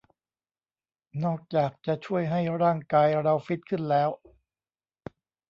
[1.23, 4.09] นอกจากจะช่วยให้ร่างกายเราฟิตขึ้นแล้ว